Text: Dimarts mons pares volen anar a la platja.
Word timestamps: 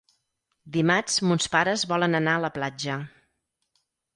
Dimarts 0.77 1.17
mons 1.31 1.47
pares 1.55 1.83
volen 1.93 2.21
anar 2.21 2.35
a 2.39 2.43
la 2.47 2.53
platja. 2.59 2.97